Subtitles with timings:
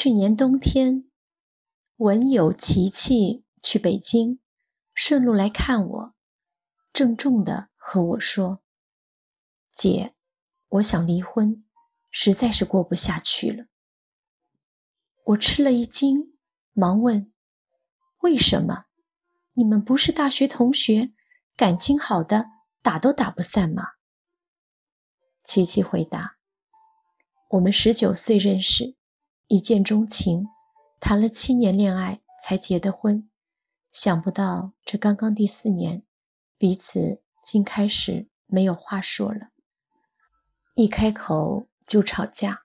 [0.00, 1.10] 去年冬天，
[1.96, 4.38] 文友琪琪去北京，
[4.94, 6.14] 顺路来看我，
[6.92, 8.62] 郑重地和我说
[9.74, 10.14] ：“姐，
[10.68, 11.64] 我想离婚，
[12.12, 13.66] 实在是过不下去了。”
[15.34, 16.30] 我吃了一惊，
[16.72, 17.32] 忙问
[18.22, 18.84] ：“为什么？
[19.54, 21.12] 你们不是大学同学，
[21.56, 22.46] 感情好的
[22.82, 23.82] 打都打不散吗？”
[25.42, 26.38] 琪琪回答
[27.50, 28.96] ：“我们十九岁认识。”
[29.50, 30.46] 一见钟情，
[31.00, 33.30] 谈了七年恋爱才结的婚，
[33.90, 36.04] 想不到这刚刚第四年，
[36.58, 39.48] 彼此竟开始没有话说了，
[40.74, 42.64] 一开口就吵架，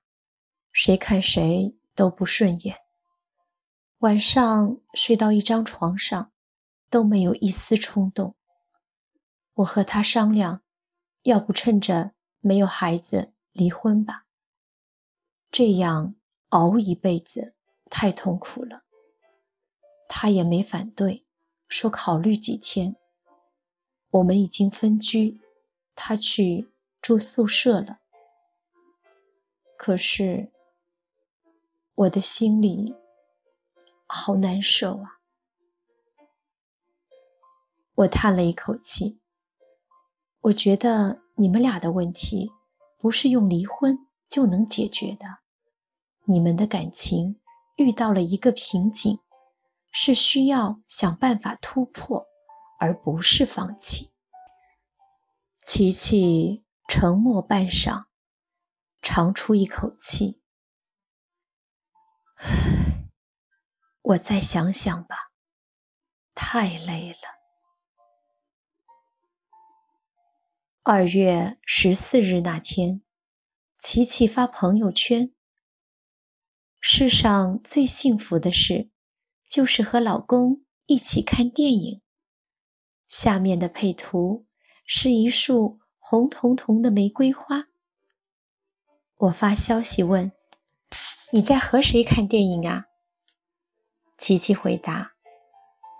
[0.74, 2.76] 谁看谁都不顺眼。
[4.00, 6.34] 晚上睡到一张床上，
[6.90, 8.36] 都没有一丝冲动。
[9.54, 10.62] 我和他商量，
[11.22, 14.26] 要不趁着没有孩子离婚吧，
[15.50, 16.16] 这样。
[16.54, 17.56] 熬一辈子
[17.90, 18.84] 太痛苦了，
[20.08, 21.26] 他也没反对，
[21.68, 22.96] 说考虑几天。
[24.12, 25.42] 我们已经分居，
[25.96, 28.02] 他去住宿舍了。
[29.76, 30.52] 可是
[31.96, 32.96] 我的心里
[34.06, 35.22] 好难受啊！
[37.96, 39.20] 我叹了一口气，
[40.42, 42.52] 我觉得你们俩的问题
[43.00, 45.43] 不是用离婚就能解决的。
[46.26, 47.42] 你们的感情
[47.76, 49.20] 遇到了一个瓶颈，
[49.92, 52.28] 是需要想办法突破，
[52.80, 54.14] 而不是放弃。
[55.58, 58.06] 琪琪沉默半晌，
[59.02, 60.42] 长出一口气
[64.02, 65.32] ：“我再想想吧，
[66.34, 67.18] 太累了。”
[70.84, 73.02] 二月十四日那天，
[73.78, 75.33] 琪琪发朋友圈。
[76.86, 78.90] 世上最幸福的事，
[79.48, 82.02] 就是和老公一起看电影。
[83.08, 84.46] 下面的配图
[84.86, 87.68] 是一束红彤彤的玫瑰花。
[89.16, 90.34] 我发消息问
[91.32, 92.88] ：“你在和谁看电影啊？”
[94.20, 95.14] 琪琪回答：“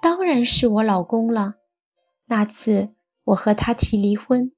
[0.04, 1.60] 当然是我老公了。
[2.26, 2.94] 那次
[3.24, 4.52] 我和他提离婚，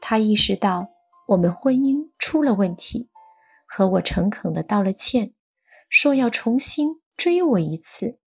[0.00, 0.88] 他意识到
[1.28, 3.10] 我们婚姻出了问题，
[3.64, 5.34] 和我诚恳地道了歉。”
[5.88, 8.20] 说要重新追我一次，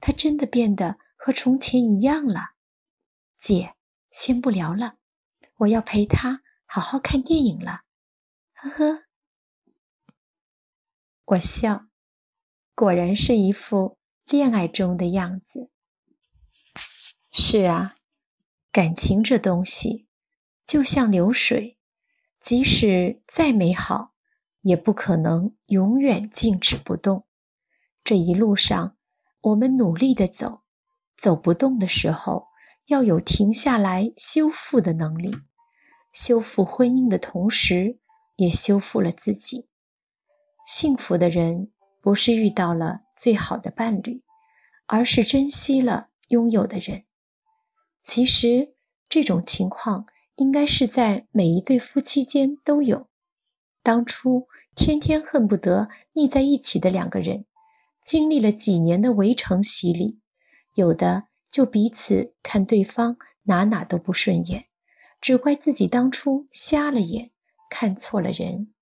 [0.00, 2.54] 他真的变得和从前一样了。
[3.36, 3.74] 姐，
[4.10, 4.98] 先不聊了，
[5.58, 7.82] 我要陪他好好看电影了。
[8.52, 9.04] 呵呵，
[11.24, 11.86] 我笑，
[12.74, 15.70] 果然是一副恋爱中的样子。
[17.32, 17.96] 是啊，
[18.70, 20.08] 感情这东西
[20.64, 21.78] 就像流水，
[22.38, 24.13] 即使再美好。
[24.64, 27.26] 也不可能永远静止不动。
[28.02, 28.96] 这一路上，
[29.42, 30.62] 我们努力的走，
[31.16, 32.48] 走不动的时候，
[32.86, 35.36] 要有停下来修复的能力。
[36.12, 37.98] 修复婚姻的同时，
[38.36, 39.68] 也修复了自己。
[40.66, 41.70] 幸福的人
[42.00, 44.22] 不是遇到了最好的伴侣，
[44.86, 47.04] 而是珍惜了拥有的人。
[48.02, 48.74] 其实，
[49.10, 53.08] 这种情况应该是在每一对夫妻间都有。
[53.84, 57.44] 当初天天恨不得腻在一起的两个人，
[58.00, 60.20] 经历了几年的围城洗礼，
[60.74, 64.64] 有的就彼此看对方哪哪都不顺眼，
[65.20, 67.32] 只怪自己当初瞎了眼，
[67.68, 68.72] 看错了人。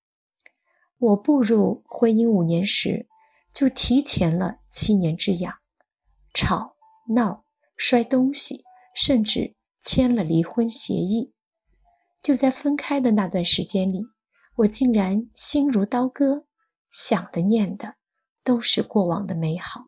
[0.97, 3.09] 我步入婚姻五年时，
[3.51, 5.55] 就提前了七年之痒，
[6.33, 6.77] 吵
[7.13, 7.43] 闹、
[7.75, 8.63] 摔东西，
[8.95, 11.33] 甚至签了离婚协议。
[12.21, 14.12] 就在分开的那段时间里。
[14.57, 16.45] 我竟然心如刀割，
[16.87, 17.95] 想的念的
[18.43, 19.87] 都是过往的美好。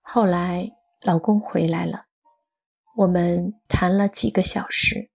[0.00, 0.70] 后来
[1.02, 2.04] 老公回来了，
[2.98, 5.10] 我们谈了几个小时，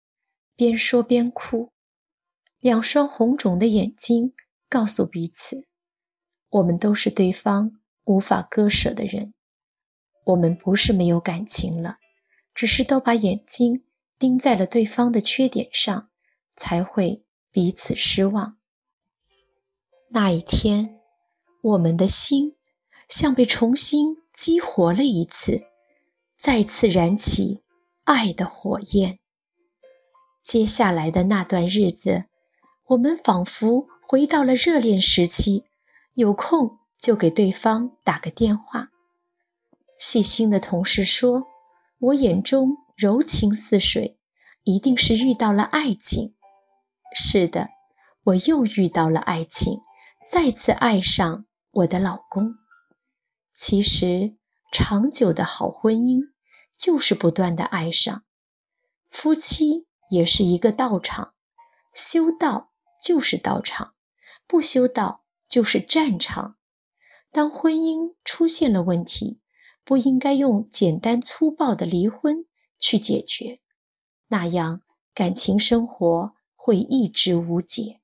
[0.56, 1.70] 边说边哭，
[2.58, 4.32] 两双红肿的眼睛
[4.70, 5.68] 告诉彼此，
[6.48, 7.72] 我们都是对方
[8.04, 9.34] 无法割舍的人。
[10.24, 11.98] 我们不是没有感情了，
[12.54, 13.82] 只是都把眼睛
[14.18, 16.08] 盯在了对方的缺点上，
[16.56, 17.26] 才会。
[17.52, 18.58] 彼此失望。
[20.10, 21.00] 那一天，
[21.62, 22.56] 我们的心
[23.08, 25.62] 像被重新激活了一次，
[26.36, 27.62] 再次燃起
[28.04, 29.18] 爱的火焰。
[30.42, 32.24] 接下来的那段日子，
[32.88, 35.64] 我们仿佛回到了热恋时期，
[36.14, 38.88] 有空就给对方打个电话。
[39.98, 41.46] 细心的同事说
[41.98, 44.18] ：“我眼中柔情似水，
[44.64, 46.34] 一定是遇到了爱情。”
[47.14, 47.68] 是的，
[48.24, 49.80] 我又遇到了爱情，
[50.26, 52.54] 再次爱上我的老公。
[53.52, 54.36] 其实，
[54.72, 56.20] 长久的好婚姻
[56.76, 58.24] 就是不断的爱上。
[59.08, 61.34] 夫妻也是一个道场，
[61.92, 62.70] 修道
[63.00, 63.94] 就是道场，
[64.46, 66.56] 不修道就是战场。
[67.32, 69.40] 当婚姻出现了问题，
[69.84, 72.46] 不应该用简单粗暴的离婚
[72.78, 73.60] 去解决，
[74.28, 78.02] 那样感情生活会一直无解。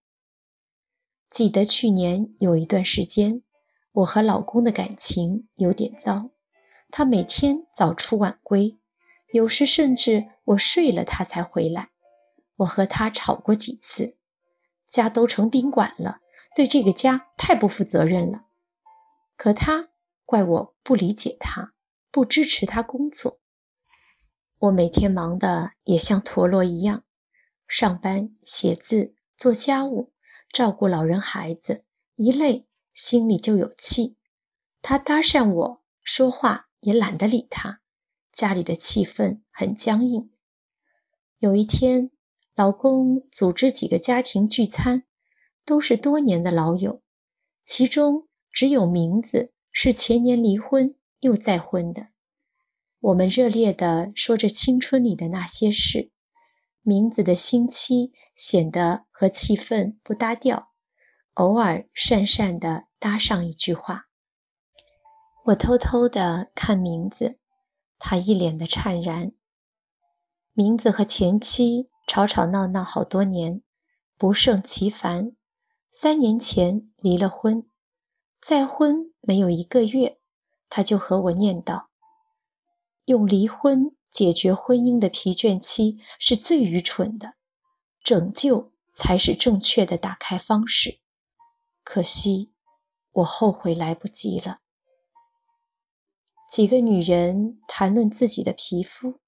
[1.28, 3.42] 记得去年有一段时间。
[3.92, 6.30] 我和老公的感情有点糟，
[6.90, 8.78] 他每天早出晚归，
[9.32, 11.90] 有时甚至我睡了他才回来。
[12.56, 14.16] 我和他吵过几次，
[14.86, 16.20] 家都成宾馆了，
[16.54, 18.46] 对这个家太不负责任了。
[19.36, 19.90] 可他
[20.24, 21.74] 怪我不理解他，
[22.10, 23.38] 不支持他工作。
[24.58, 27.04] 我每天忙得也像陀螺一样，
[27.66, 30.12] 上班、写字、做家务、
[30.52, 31.84] 照顾老人孩子，
[32.14, 32.66] 一累。
[32.92, 34.16] 心里就有气，
[34.80, 37.82] 他搭讪我说话也懒得理他，
[38.32, 40.30] 家里的气氛很僵硬。
[41.36, 42.10] 有一天，
[42.54, 45.04] 老公组织几个家庭聚餐，
[45.66, 47.02] 都是多年的老友，
[47.62, 52.12] 其中只有名字是前年离婚又再婚的。
[53.00, 56.10] 我们热烈地说着青春里的那些事，
[56.88, 60.68] 名字的新妻显得和气氛不搭调。
[61.34, 64.06] 偶尔讪讪地搭上一句话，
[65.46, 67.40] 我偷偷地看名字，
[67.98, 69.32] 他一脸的灿然。
[70.52, 73.64] 名字和前妻吵吵闹闹好多年，
[74.16, 75.34] 不胜其烦。
[75.90, 77.68] 三年前离了婚，
[78.40, 80.20] 再婚没有一个月，
[80.68, 81.86] 他就和我念叨：
[83.06, 87.34] 用离婚解决婚姻的疲倦期是最愚蠢的，
[88.02, 91.00] 拯救才是正确的打开方式。
[91.84, 92.54] 可惜，
[93.12, 94.60] 我后悔来不及了。
[96.50, 99.20] 几个女人谈论自己的皮肤，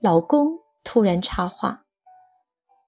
[0.00, 1.86] 老公突然插话：“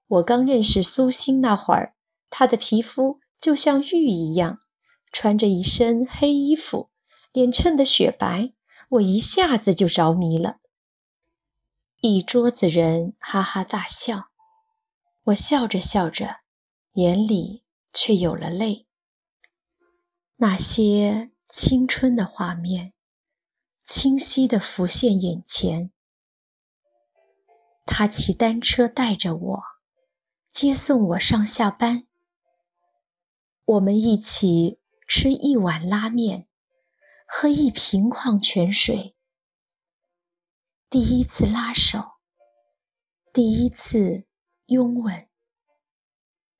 [0.07, 1.93] 我刚认识苏欣那会儿，
[2.29, 4.59] 她的皮肤就像玉一样，
[5.11, 6.89] 穿着一身黑衣服，
[7.33, 8.53] 脸衬得雪白，
[8.91, 10.59] 我一下子就着迷了。”
[12.05, 14.29] 一桌子人哈哈大笑，
[15.23, 16.41] 我笑着笑着，
[16.95, 17.63] 眼里
[17.93, 18.89] 却有了泪。
[20.35, 22.91] 那些青春的画面，
[23.85, 25.93] 清晰地浮现眼前。
[27.85, 29.63] 他骑单车带着我，
[30.49, 32.07] 接送我上下班。
[33.63, 36.49] 我们一起吃一碗拉面，
[37.25, 39.15] 喝一瓶矿泉水。
[40.93, 42.19] 第一次拉手，
[43.33, 44.27] 第一次
[44.67, 45.27] 拥吻，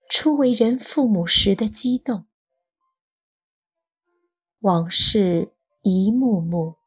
[0.09, 2.25] 初为人父母时的激动。
[4.62, 5.53] 往事
[5.83, 6.77] 一幕幕，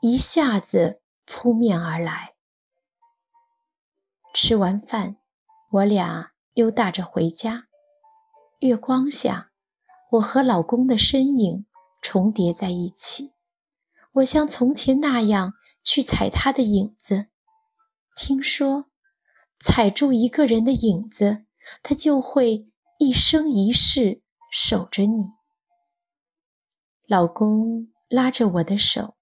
[0.00, 2.34] 一下子扑面而来。
[4.34, 5.18] 吃完饭，
[5.70, 7.68] 我俩溜达着回家。
[8.58, 9.52] 月光下，
[10.14, 11.64] 我和老公的身影
[12.02, 13.37] 重叠在一起。
[14.18, 17.28] 我像从前那样去踩他的影子。
[18.16, 18.86] 听说，
[19.60, 21.46] 踩住一个人的影子，
[21.82, 25.32] 他就会一生一世守着你。
[27.06, 29.16] 老公拉着我的手，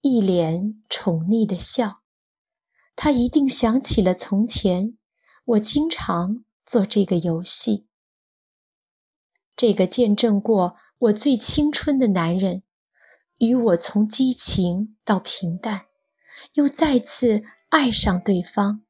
[0.00, 2.02] 一脸宠溺的笑。
[2.96, 4.96] 他一定想起了从前，
[5.44, 7.86] 我经常做这个游戏。
[9.54, 12.62] 这个见证过我最青春的男人，
[13.38, 15.86] 与我从激情到平淡，
[16.54, 18.84] 又再次爱上对方，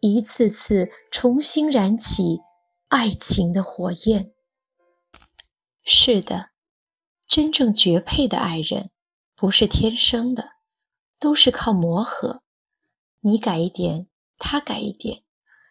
[0.00, 2.40] 一次次重新燃起
[2.88, 4.32] 爱情的火焰。
[5.84, 6.50] 是的。
[7.26, 8.90] 真正绝配的爱人，
[9.36, 10.52] 不是天生的，
[11.20, 12.42] 都是靠磨合。
[13.20, 15.24] 你改一点，他改一点，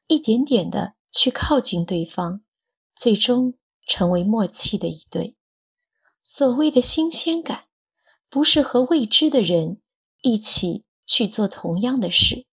[0.05, 2.41] 一点点的去靠近对方，
[2.96, 3.55] 最终
[3.88, 5.36] 成为默契的一对。
[6.22, 7.67] 所谓的新鲜感，
[8.29, 9.81] 不是和未知的人
[10.22, 12.46] 一起去做同样的事，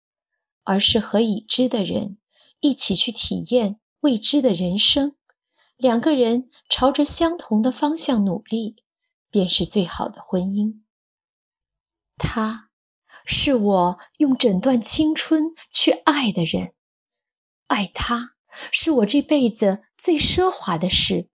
[0.65, 2.19] 而是和已知的人
[2.61, 5.17] 一起去体验未知的人生。
[5.77, 8.77] 两个人朝着相同的方向努力。
[9.33, 10.83] 便是最好的婚姻。
[12.19, 12.69] 他
[13.25, 16.75] 是我用整段青春去爱的人，
[17.69, 18.35] 爱他
[18.71, 21.31] 是我这辈子最奢华的事，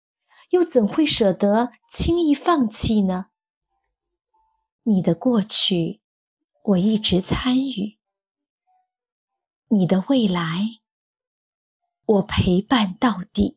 [0.49, 3.27] 又怎会舍得轻易放弃呢？
[4.85, 6.01] 你的过去，
[6.63, 7.97] 我一直参与；
[9.69, 10.79] 你的未来，
[12.05, 13.55] 我陪伴到底。